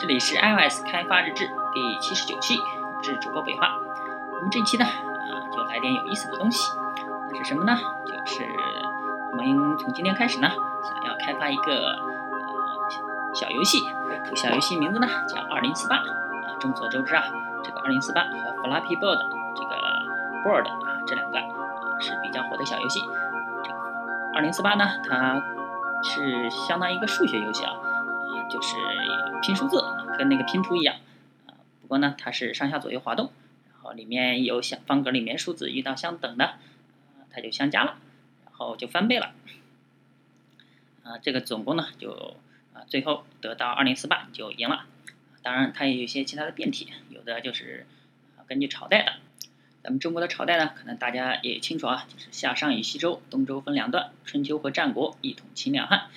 [0.00, 2.58] 这里是 iOS 开发日志第七十九期，
[2.96, 3.68] 我是主播北化。
[4.32, 6.72] 我们这一期呢，啊，就来点有意思的东西。
[7.36, 7.76] 是什么呢？
[8.06, 8.48] 就是
[9.32, 13.78] 我们从今天开始呢，想要开发一个呃小游戏。
[14.24, 15.96] 这个小游戏名字呢叫二零四八。
[15.96, 17.24] 啊，众所周知啊，
[17.62, 19.18] 这个二零四八和 Flappy Bird
[19.54, 19.76] 这个
[20.42, 21.44] Bird 啊这两个啊
[22.00, 23.00] 是比较火的小游戏。
[23.62, 23.78] 这个
[24.34, 25.42] 二零四八呢，它
[26.02, 27.74] 是相当于一个数学游戏啊。
[28.50, 28.74] 就是
[29.42, 29.82] 拼数字，
[30.18, 30.96] 跟那个拼图一样，
[31.46, 33.32] 啊，不过呢，它是上下左右滑动，
[33.72, 36.54] 然后里面有相方格里面数字遇到相等的，
[37.30, 37.98] 它就相加了，
[38.44, 39.32] 然后就翻倍了，
[41.04, 42.36] 啊，这个总共呢就
[42.74, 44.84] 啊最后得到二零四八就赢了，
[45.42, 47.86] 当然它也有一些其他的变体，有的就是
[48.46, 49.12] 根据朝代的，
[49.82, 56.08] 咱们中国的朝代呢，可能大家也清楚啊，就是夏商与西周，东周分两段，春秋和战国，一统秦两汉。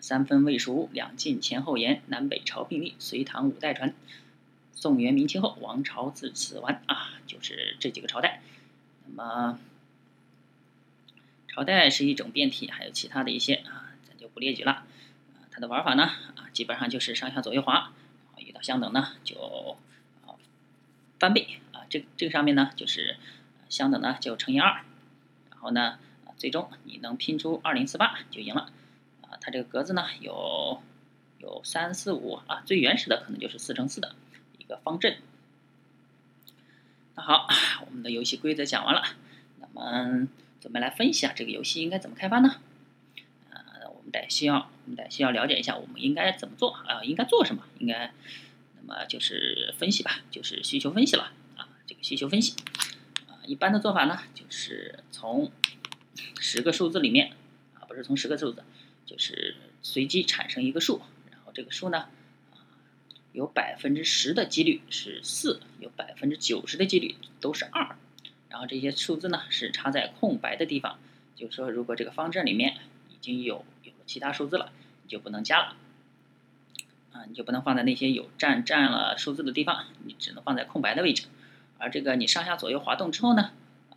[0.00, 3.94] 三分魏蜀吴两晋前后延，南北朝并立，隋唐五代传，
[4.72, 8.40] 宋元明清后，王朝自此完啊，就是这几个朝代。
[9.06, 9.58] 那么，
[11.48, 14.72] 朝代是一种变体，还有其他的一些啊，咱就不列举了。
[14.72, 17.92] 啊，它的玩法呢，啊，基本上就是上下左右滑，然
[18.34, 19.76] 后遇到相等呢就
[20.26, 20.34] 啊
[21.18, 23.16] 翻倍啊，这这个上面呢就是
[23.68, 24.82] 相等呢就乘以二，
[25.50, 25.98] 然后呢
[26.38, 28.72] 最终你能拼出二零四八就赢了。
[29.40, 30.82] 它这个格子呢有
[31.38, 34.14] 有三四五啊，最原始的可能就是四乘四的
[34.58, 35.18] 一个方阵。
[37.14, 37.48] 那好，
[37.86, 39.02] 我们的游戏规则讲完了，
[39.58, 40.28] 那么
[40.60, 42.56] 准备来分析啊这个游戏应该怎么开发呢？
[43.50, 47.64] 呃，我们得需要我们得需要了解一下我们应该怎么做啊，应该做什么？
[47.78, 48.12] 应该
[48.80, 52.54] 那么就是分析吧，就是需求分析了啊，这个需求分析
[53.28, 55.50] 啊，一般的做法呢就是从
[56.38, 57.32] 十个数字里面
[57.74, 58.62] 啊，不是从十个数字。
[59.10, 62.06] 就是随机产生一个数，然后这个数呢，
[62.52, 62.62] 啊，
[63.32, 67.96] 有百分之十的几率是四，有百分之九十的几率都是二，
[68.48, 71.00] 然后这些数字呢是插在空白的地方，
[71.34, 72.76] 就是说如果这个方阵里面
[73.08, 74.70] 已经有有其他数字了，
[75.02, 75.76] 你就不能加了，
[77.10, 81.26] 啊，你就不能放在那些有占占了数字的地方，你只能放在空白的位置，
[81.78, 83.50] 而这个你上下左右滑动之后呢，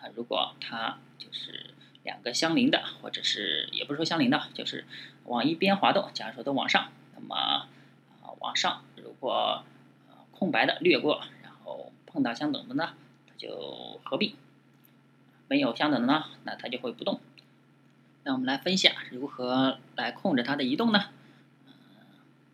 [0.00, 1.65] 啊，如果它就是。
[2.06, 4.84] 两个相邻的，或者是也不是说相邻的，就是
[5.24, 6.08] 往一边滑动。
[6.14, 7.66] 假如说都往上，那么啊
[8.38, 9.64] 往上，如果
[10.30, 12.94] 空白的掠过，然后碰到相等的呢，
[13.26, 14.36] 它就合并；
[15.48, 17.20] 没有相等的呢，那它就会不动。
[18.22, 21.06] 那我们来分析啊，如何来控制它的移动呢？
[21.66, 21.72] 嗯，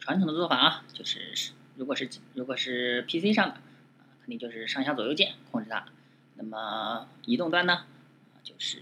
[0.01, 3.61] 传统的做法啊，就是如果是如果是 PC 上的，
[4.23, 5.85] 肯定就是上下左右键控制它。
[6.37, 7.85] 那么移动端呢，
[8.43, 8.81] 就是。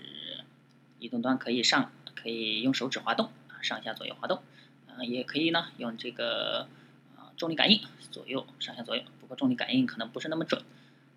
[1.01, 4.43] 移动端可以上，可以用手指滑动啊，上下左右滑动，
[4.87, 6.69] 啊，也可以呢用这个
[7.17, 7.81] 啊重力感应
[8.13, 9.03] 左右上下左右。
[9.21, 10.63] 不过重力感应可能不是那么准，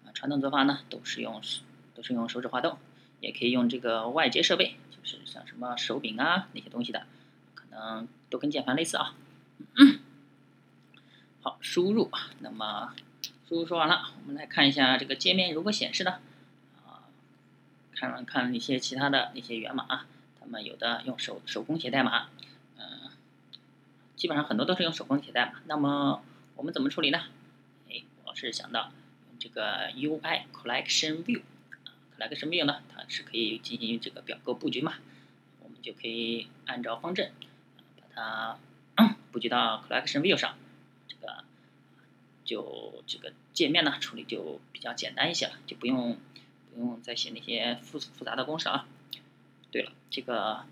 [0.06, 1.42] 啊，传统做法呢都是用
[1.94, 2.78] 都是用手指滑动，
[3.20, 7.06] 也可以用这个外接设备，就是像什么手柄啊那些东西的，
[7.54, 9.14] 可能都跟键盘类似啊。
[9.76, 10.00] 嗯
[11.42, 12.94] 好，输入，那么
[13.50, 16.20] 输入说完了，我们来看一下这个界面如何显示呢？
[18.12, 20.06] 看看一些其他的那些源码啊，
[20.40, 22.28] 他们有的用手手工写代码，
[22.78, 23.10] 嗯，
[24.16, 25.62] 基本上很多都是用手工写代码。
[25.66, 26.22] 那么
[26.56, 27.24] 我们怎么处理呢？
[27.90, 28.92] 哎，我是想到
[29.40, 34.96] 这个 UI Collection View，Collection View 呢，它是可以进行这个表格布局嘛，
[35.62, 37.32] 我们就可以按照方阵
[38.02, 38.58] 把它
[39.32, 40.56] 布局到 Collection View 上，
[41.08, 41.44] 这个
[42.44, 46.18] 就这个界面呢处理就比较简单一些了，就不用。
[46.74, 48.88] 不用再写那些复复杂的公式啊。
[49.72, 50.66] 对了，这个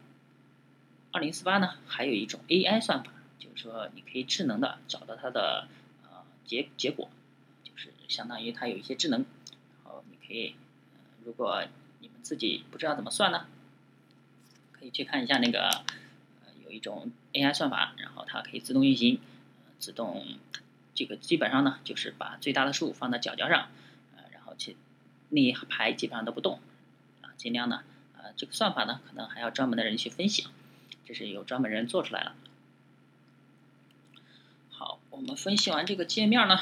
[1.11, 5.67] 二零四八呢，还有一种 AI 算法，就是说你可以智能的找到它的
[6.03, 7.09] 呃结结果，
[7.63, 9.25] 就是相当于它有一些智能，
[9.83, 10.55] 然后你可以，
[11.25, 11.63] 如果
[11.99, 13.47] 你们自己不知道怎么算呢，
[14.71, 15.67] 可以去看一下那个
[16.45, 19.19] 呃有一种 AI 算法，然后它可以自动运行，
[19.79, 20.25] 自动
[20.93, 23.69] 这个基本上呢就是把最大的数放在角角上，
[25.31, 26.59] 那一排基本上都不动，
[27.21, 27.83] 啊，尽量呢，
[28.17, 30.45] 啊，这个算法呢，可能还要专门的人去分析，
[31.05, 32.35] 这是有专门人做出来了。
[34.69, 36.55] 好，我们分析完这个界面呢，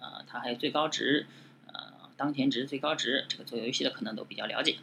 [0.00, 1.26] 啊，它还有最高值，
[1.66, 4.78] 呃，当前值、最高值，这个做游戏的可能都比较了解。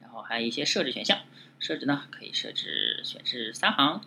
[0.00, 1.20] 然后还有一些设置选项，
[1.58, 4.02] 设置呢可以设置选是三行，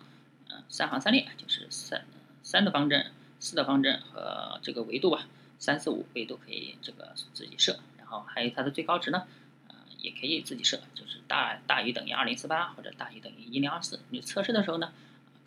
[0.48, 2.04] 嗯，三行三列，就是三
[2.44, 3.10] 三的方阵、
[3.40, 5.26] 四的方阵和这个维度吧。
[5.60, 9.28] 三四五位都可以这个自己设，然后还有它的最高值呢，
[9.68, 14.00] 呃，也可以自己设，就是大大于等于二零四八或者大于等于一零二四。
[14.08, 14.90] 你测试的时候呢，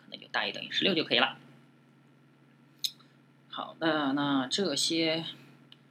[0.04, 1.36] 可能就大于等于十六就可以了。
[3.50, 5.24] 好的，那这些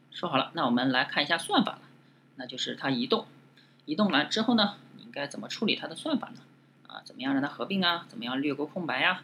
[0.09, 1.81] 说好了，那我们来看一下算法了，
[2.37, 3.27] 那就是它移动，
[3.85, 6.41] 移动完之后呢，应该怎么处理它的算法呢？
[6.87, 8.05] 啊，怎么样让它合并啊？
[8.07, 9.21] 怎么样略过空白呀？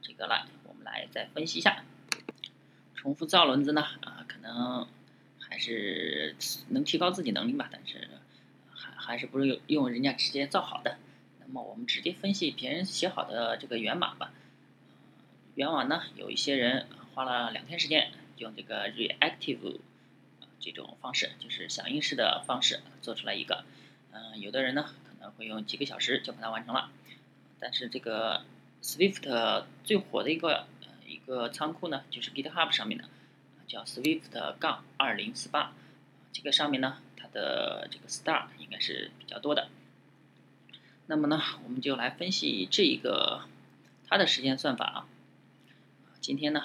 [0.00, 1.82] 这个来，我们来再分析一下。
[2.94, 3.86] 重复造轮子呢，
[4.28, 4.86] 可能
[5.40, 6.36] 还是
[6.68, 8.08] 能提高自己能力吧，但是
[8.70, 10.98] 还还是不如用用人家直接造好的。
[11.40, 14.32] 那么我们直接分析别人写好的这个源码吧。
[15.54, 19.78] 源码呢，有一些人花了两天时间，用这个 reactive
[20.60, 23.64] 这种方式，就是响应式的方式做出来一个。
[24.12, 26.90] 嗯，有的人呢可能会用几个小时就把它完成了。
[27.58, 28.44] 但是这个
[28.82, 30.66] Swift 最火的一个
[31.06, 33.04] 一个仓库呢，就是 GitHub 上面的，
[33.68, 35.72] 叫 Swift 杠二零四八。
[36.32, 39.68] 这个上面呢，它的这个 star 应该是比较多的。
[41.06, 43.42] 那么呢，我们就来分析这一个
[44.06, 45.06] 它的时间算法啊。
[46.20, 46.62] 今天呢，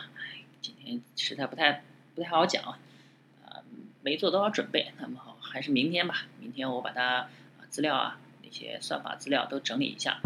[0.62, 1.84] 今天实在不太
[2.16, 2.80] 不太好讲啊，
[3.46, 3.64] 啊，
[4.02, 6.26] 没做多少准备，那么还是明天吧。
[6.40, 7.30] 明天我把它
[7.70, 10.20] 资料啊那些算法资料都整理一下，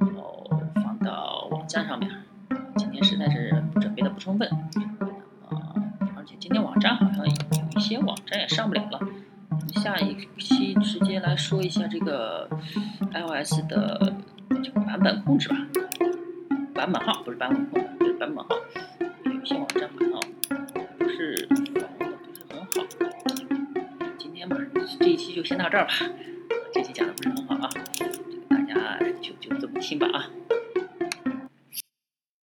[0.00, 2.24] 然后放到网站上面。
[2.76, 4.50] 今天实在是准备的不充分，
[6.50, 7.32] 今天网站好像有
[7.76, 8.98] 一些网站也上不了了。
[9.80, 12.50] 下一期直接来说一下这个
[13.12, 14.12] iOS 的
[14.60, 15.56] 这个版本控制吧，
[16.74, 18.48] 版本号不是版本控制，是版本号。
[19.32, 20.20] 有些网站好像
[20.98, 21.86] 不是不是
[22.48, 22.84] 很好。
[24.18, 24.56] 今天吧，
[24.98, 25.92] 这一期就先到这儿吧。
[26.74, 28.10] 这期讲的不是很好啊，这个
[28.48, 30.26] 大家就就这么听吧啊。